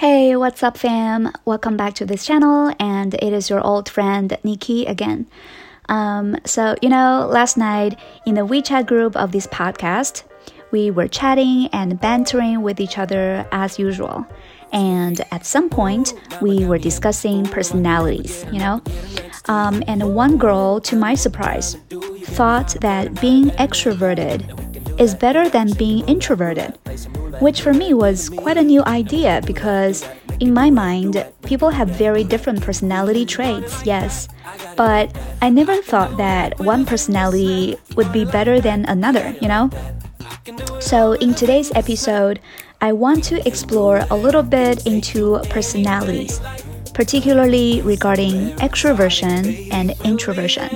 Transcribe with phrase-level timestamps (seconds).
[0.00, 1.30] Hey, what's up, fam?
[1.44, 5.26] Welcome back to this channel, and it is your old friend Nikki again.
[5.90, 10.22] Um, so, you know, last night in the WeChat group of this podcast,
[10.70, 14.26] we were chatting and bantering with each other as usual.
[14.72, 18.80] And at some point, we were discussing personalities, you know?
[19.48, 21.76] Um, and one girl, to my surprise,
[22.22, 24.59] thought that being extroverted
[25.00, 26.78] is better than being introverted,
[27.40, 30.06] which for me was quite a new idea because,
[30.40, 34.28] in my mind, people have very different personality traits, yes,
[34.76, 35.10] but
[35.40, 39.70] I never thought that one personality would be better than another, you know?
[40.80, 42.38] So, in today's episode,
[42.82, 46.40] I want to explore a little bit into personalities,
[46.92, 50.68] particularly regarding extroversion and introversion.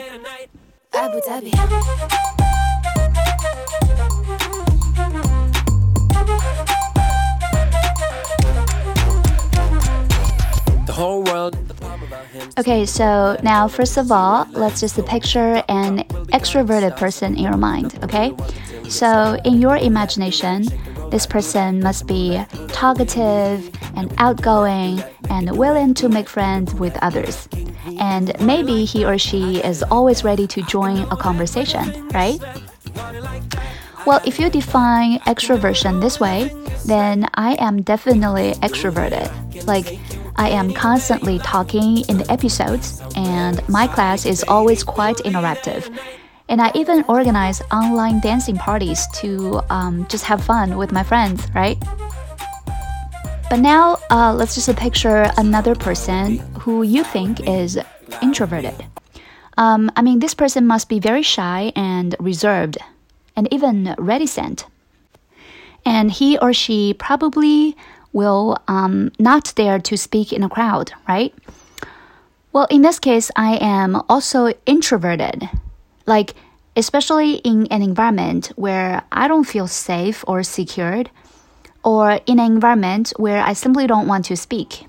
[12.56, 17.98] Okay, so now first of all, let's just picture an extroverted person in your mind,
[18.04, 18.32] okay?
[18.88, 20.66] So in your imagination,
[21.10, 27.48] this person must be talkative and outgoing and willing to make friends with others.
[27.98, 32.38] And maybe he or she is always ready to join a conversation, right?
[34.06, 36.50] Well, if you define extroversion this way,
[36.86, 39.30] then I am definitely extroverted.
[39.66, 39.98] Like,
[40.36, 45.96] I am constantly talking in the episodes, and my class is always quite interactive.
[46.48, 51.46] And I even organize online dancing parties to um, just have fun with my friends,
[51.54, 51.78] right?
[53.48, 57.78] But now, uh, let's just picture another person who you think is
[58.20, 58.84] introverted.
[59.56, 62.78] Um, I mean, this person must be very shy and reserved,
[63.36, 64.66] and even reticent.
[65.86, 67.76] And he or she probably
[68.14, 71.34] will um, not dare to speak in a crowd, right?
[72.52, 75.50] Well, in this case, I am also introverted.
[76.06, 76.34] Like,
[76.76, 81.10] especially in an environment where I don't feel safe or secured,
[81.84, 84.86] or in an environment where I simply don't want to speak.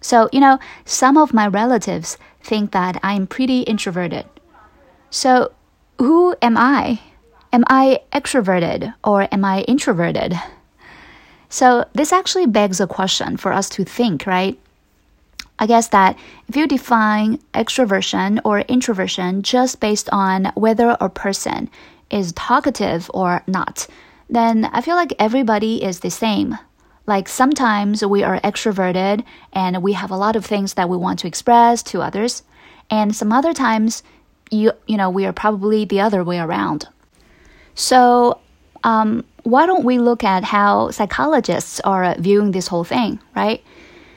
[0.00, 4.26] So, you know, some of my relatives think that I'm pretty introverted.
[5.10, 5.52] So,
[5.98, 7.00] who am I?
[7.52, 10.38] Am I extroverted or am I introverted?
[11.50, 14.58] So this actually begs a question for us to think, right?
[15.58, 16.18] I guess that
[16.48, 21.68] if you define extroversion or introversion just based on whether a person
[22.08, 23.86] is talkative or not,
[24.30, 26.56] then I feel like everybody is the same.
[27.06, 31.18] Like sometimes we are extroverted and we have a lot of things that we want
[31.18, 32.42] to express to others,
[32.88, 34.02] and some other times
[34.50, 36.88] you you know we are probably the other way around.
[37.74, 38.40] So
[38.84, 43.62] um, why don't we look at how psychologists are viewing this whole thing, right?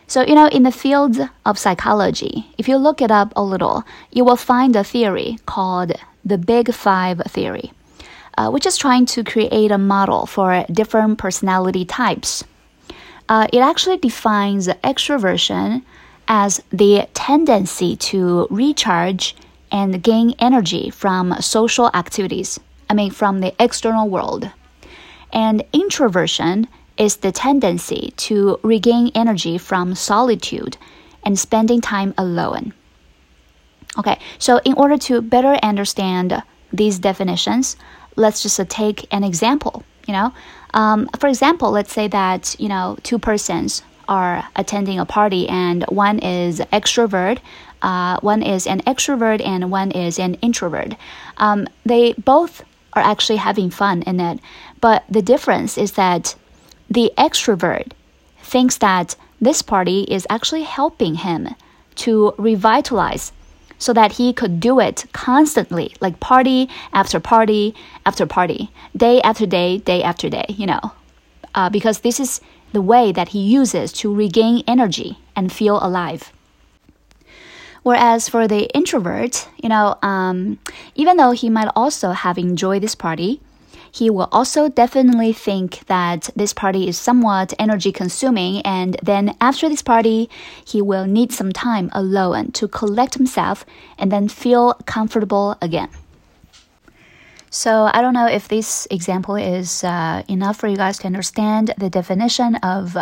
[0.08, 3.84] So, you know, in the field of psychology, if you look it up a little,
[4.12, 5.94] you will find a theory called
[6.26, 7.72] the Big Five theory,
[8.38, 12.44] uh, which is trying to create a model for different personality types.
[13.30, 15.82] Uh, it actually defines extroversion
[16.28, 19.36] as the tendency to recharge
[19.72, 22.60] and gain energy from social activities.
[22.90, 24.50] I mean, from the external world.
[25.32, 26.68] And introversion
[26.98, 30.78] is the tendency to regain energy from solitude
[31.24, 32.74] and spending time alone.
[33.98, 36.42] Okay, so in order to better understand
[36.72, 37.78] these definitions,
[38.16, 39.84] let's just uh, take an example.
[40.08, 40.34] You know,
[40.74, 45.84] um, for example, let's say that you know two persons are attending a party and
[45.88, 47.40] one is extrovert,
[47.82, 50.96] uh, one is an extrovert, and one is an introvert.
[51.38, 52.64] Um, they both
[52.96, 54.40] are actually having fun in it.
[54.82, 56.36] But the difference is that
[56.90, 57.92] the extrovert
[58.42, 61.50] thinks that this party is actually helping him
[61.96, 63.32] to revitalize
[63.78, 69.46] so that he could do it constantly, like party after party after party, day after
[69.46, 70.92] day, day after day, you know,
[71.56, 72.40] uh, because this is
[72.72, 76.32] the way that he uses to regain energy and feel alive.
[77.84, 80.58] Whereas for the introvert, you know, um,
[80.96, 83.42] even though he might also have enjoyed this party,
[83.92, 89.70] he will also definitely think that this party is somewhat energy consuming, and then after
[89.70, 90.30] this party,
[90.66, 93.66] he will need some time alone to collect himself
[94.00, 95.90] and then feel comfortable again.
[97.52, 101.72] So, I don't know if this example is uh, enough for you guys to understand
[101.78, 102.98] the definition of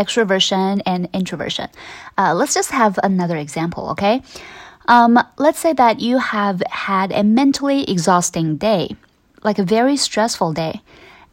[0.00, 1.68] extroversion and introversion.
[2.16, 4.22] Uh, let's just have another example, okay?
[4.88, 8.96] Um, let's say that you have had a mentally exhausting day,
[9.44, 10.80] like a very stressful day.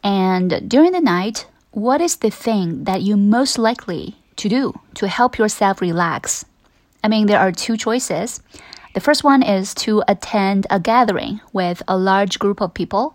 [0.04, 5.08] And during the night, what is the thing that you most likely to do to
[5.08, 6.44] help yourself relax?
[7.02, 8.40] I mean, there are two choices.
[8.94, 13.14] The first one is to attend a gathering with a large group of people.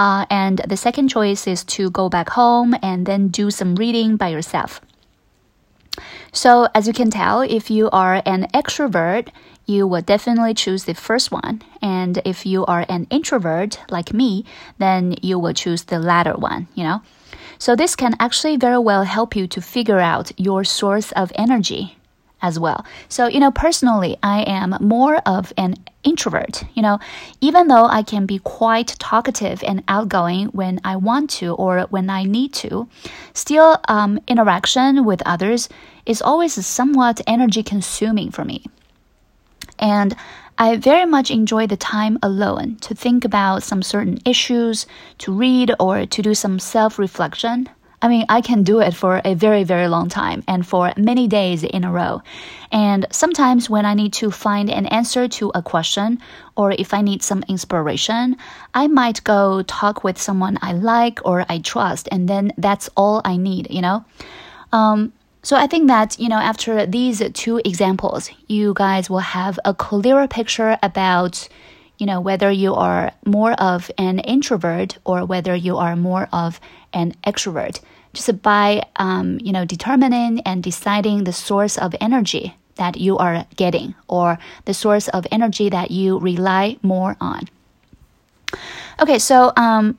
[0.00, 4.16] Uh, and the second choice is to go back home and then do some reading
[4.16, 4.80] by yourself.
[6.32, 9.28] So, as you can tell, if you are an extrovert,
[9.66, 11.60] you will definitely choose the first one.
[11.82, 14.46] And if you are an introvert like me,
[14.78, 17.02] then you will choose the latter one, you know?
[17.58, 21.99] So, this can actually very well help you to figure out your source of energy
[22.42, 22.84] as well.
[23.08, 26.64] So, you know, personally, I am more of an introvert.
[26.74, 26.98] You know,
[27.40, 32.08] even though I can be quite talkative and outgoing when I want to or when
[32.08, 32.88] I need to,
[33.34, 35.68] still, um, interaction with others
[36.06, 38.64] is always somewhat energy consuming for me.
[39.78, 40.16] And
[40.58, 44.86] I very much enjoy the time alone to think about some certain issues,
[45.18, 47.68] to read, or to do some self reflection.
[48.02, 51.28] I mean, I can do it for a very, very long time and for many
[51.28, 52.22] days in a row.
[52.72, 56.18] And sometimes when I need to find an answer to a question
[56.56, 58.36] or if I need some inspiration,
[58.72, 63.20] I might go talk with someone I like or I trust, and then that's all
[63.24, 64.04] I need, you know?
[64.72, 65.12] Um,
[65.42, 69.74] so I think that, you know, after these two examples, you guys will have a
[69.74, 71.48] clearer picture about
[72.00, 76.58] you know, whether you are more of an introvert or whether you are more of
[76.94, 77.80] an extrovert,
[78.14, 83.44] just by, um, you know, determining and deciding the source of energy that you are
[83.56, 87.46] getting or the source of energy that you rely more on.
[88.98, 89.98] Okay, so um,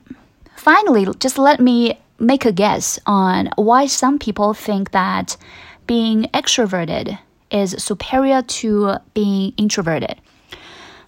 [0.56, 5.36] finally, just let me make a guess on why some people think that
[5.86, 7.18] being extroverted
[7.52, 10.20] is superior to being introverted.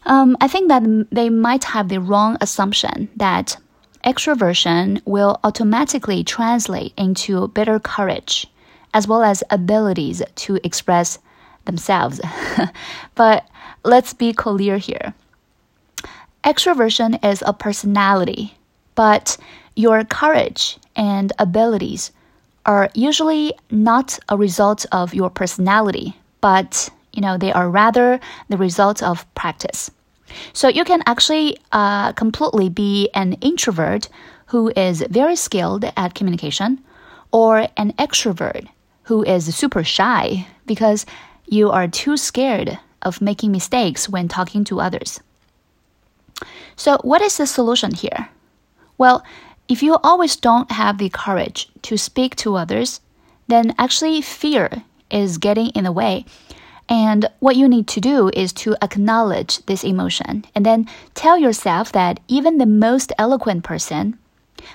[0.06, 3.56] Um, I think that they might have the wrong assumption that
[4.04, 8.46] extroversion will automatically translate into better courage
[8.94, 11.18] as well as abilities to express
[11.64, 12.20] themselves.
[13.14, 13.46] but
[13.82, 15.12] let's be clear here.
[16.44, 18.54] Extroversion is a personality,
[18.94, 19.36] but
[19.74, 22.12] your courage and abilities
[22.64, 28.56] are usually not a result of your personality, but you know, they are rather the
[28.56, 29.90] result of practice.
[30.52, 34.08] So you can actually uh, completely be an introvert
[34.46, 36.82] who is very skilled at communication,
[37.32, 38.68] or an extrovert
[39.04, 41.06] who is super shy because
[41.46, 45.20] you are too scared of making mistakes when talking to others.
[46.76, 48.28] So, what is the solution here?
[48.98, 49.24] Well,
[49.68, 53.00] if you always don't have the courage to speak to others,
[53.48, 56.24] then actually fear is getting in the way
[56.88, 61.92] and what you need to do is to acknowledge this emotion and then tell yourself
[61.92, 64.18] that even the most eloquent person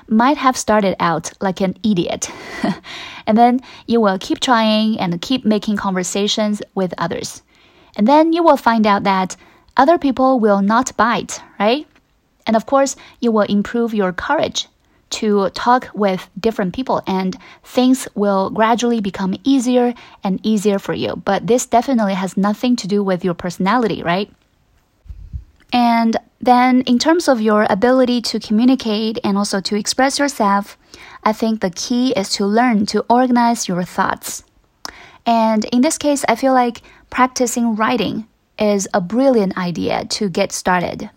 [0.08, 2.30] might have started out like an idiot.
[3.28, 7.42] and then you will keep trying and keep making conversations with others.
[7.96, 9.36] And then you will find out that
[9.78, 11.88] other people will not bite, right?
[12.48, 14.68] And of course, you will improve your courage
[15.10, 21.16] to talk with different people and things will gradually become easier and easier for you.
[21.16, 24.32] But this definitely has nothing to do with your personality, right?
[25.72, 30.78] And then, in terms of your ability to communicate and also to express yourself,
[31.24, 34.44] I think the key is to learn to organize your thoughts.
[35.26, 40.52] And in this case, I feel like practicing writing is a brilliant idea to get
[40.52, 41.10] started.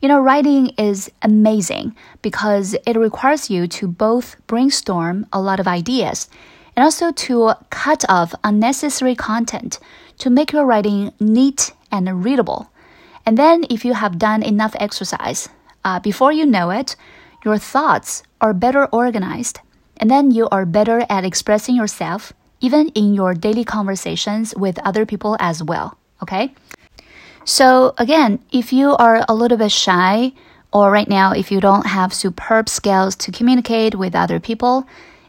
[0.00, 5.68] You know, writing is amazing because it requires you to both brainstorm a lot of
[5.68, 6.28] ideas
[6.76, 9.78] and also to cut off unnecessary content
[10.18, 12.70] to make your writing neat and readable.
[13.26, 15.48] And then, if you have done enough exercise,
[15.84, 16.96] uh, before you know it,
[17.44, 19.60] your thoughts are better organized,
[19.96, 25.04] and then you are better at expressing yourself, even in your daily conversations with other
[25.04, 25.98] people as well.
[26.22, 26.54] Okay?
[27.44, 30.32] So, again, if you are a little bit shy,
[30.72, 34.86] or right now, if you don't have superb skills to communicate with other people,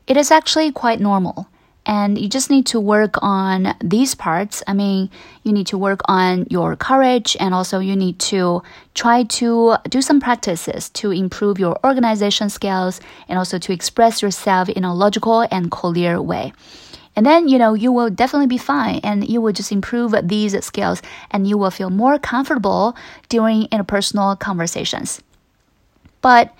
[0.08, 1.48] it is actually quite normal.
[1.84, 4.62] And you just need to work on these parts.
[4.68, 5.10] I mean,
[5.42, 8.62] you need to work on your courage and also you need to
[8.94, 14.70] try to do some practices to improve your organization skills and also to express yourself
[14.70, 16.54] in a logical and clear way.
[17.16, 20.64] And then, you know, you will definitely be fine and you will just improve these
[20.64, 21.02] skills
[21.32, 22.96] and you will feel more comfortable
[23.28, 25.22] during interpersonal conversations.
[26.22, 26.54] But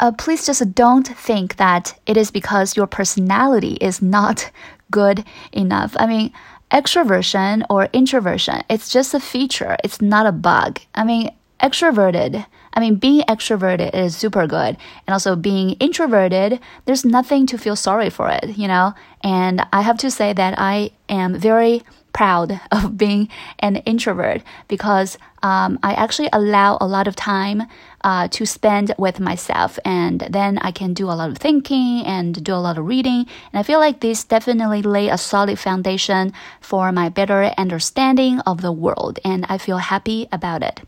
[0.00, 4.50] uh, please just don't think that it is because your personality is not
[4.90, 5.94] good enough.
[5.98, 6.32] I mean,
[6.72, 10.80] extroversion or introversion, it's just a feature, it's not a bug.
[10.94, 11.30] I mean,
[11.60, 14.76] extroverted I mean, being extroverted is super good.
[15.06, 18.94] And also being introverted, there's nothing to feel sorry for it, you know?
[19.22, 25.18] And I have to say that I am very proud of being an introvert because
[25.42, 27.64] um, I actually allow a lot of time
[28.04, 32.42] uh, to spend with myself, and then I can do a lot of thinking and
[32.44, 33.26] do a lot of reading.
[33.52, 38.60] And I feel like this definitely lay a solid foundation for my better understanding of
[38.60, 40.80] the world, and I feel happy about it.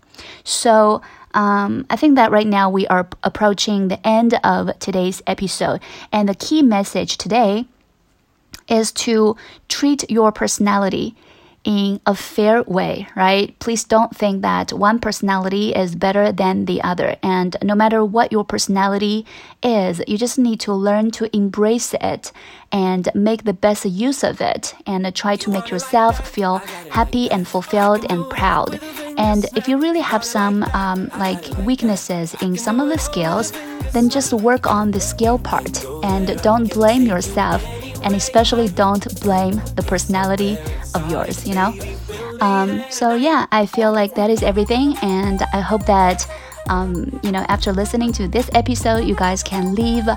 [0.44, 1.02] So.
[1.34, 5.80] Um, I think that right now we are approaching the end of today's episode,
[6.12, 7.66] and the key message today
[8.68, 9.36] is to
[9.68, 11.14] treat your personality
[11.64, 13.58] in a fair way, right?
[13.58, 17.16] Please don't think that one personality is better than the other.
[17.22, 19.24] And no matter what your personality
[19.62, 22.32] is, you just need to learn to embrace it
[22.70, 26.58] and make the best use of it and try to make yourself feel
[26.90, 28.78] happy and fulfilled and proud.
[29.16, 33.52] And if you really have some um, like weaknesses in some of the skills,
[33.92, 37.64] then just work on the skill part and don't blame yourself
[38.02, 40.59] and especially don't blame the personality
[40.94, 41.73] of yours, you know?
[42.40, 46.26] Um, so, yeah, I feel like that is everything, and I hope that.
[46.68, 50.09] Um, you know, after listening to this episode, you guys can leave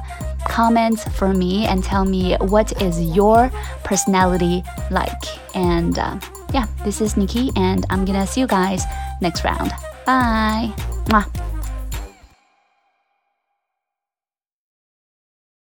[0.47, 3.51] comments for me and tell me what is your
[3.83, 5.55] personality like.
[5.55, 6.19] And uh,
[6.53, 8.83] yeah, this is Nikki, and I'm gonna see you guys
[9.21, 9.71] next round.
[10.05, 10.71] Bye.
[11.05, 11.46] Mwah.